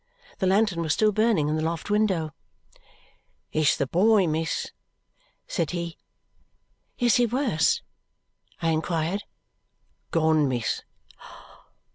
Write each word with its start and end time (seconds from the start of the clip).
The 0.39 0.47
lantern 0.47 0.81
was 0.81 0.93
still 0.93 1.11
burning 1.11 1.47
in 1.47 1.57
the 1.57 1.61
loft 1.61 1.91
window. 1.91 2.33
"It's 3.51 3.77
the 3.77 3.85
boy, 3.85 4.25
miss," 4.25 4.71
said 5.47 5.69
he. 5.69 5.99
"Is 6.97 7.17
he 7.17 7.27
worse?" 7.27 7.83
I 8.63 8.71
inquired. 8.71 9.25
"Gone, 10.09 10.47
miss. 10.49 10.81